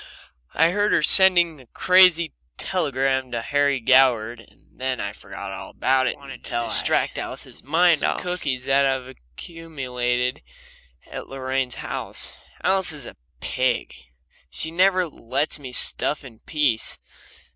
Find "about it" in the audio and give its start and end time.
5.69-6.13